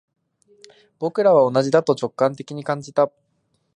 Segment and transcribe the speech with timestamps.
[0.97, 3.11] 僕らは同じだと直感的に感じた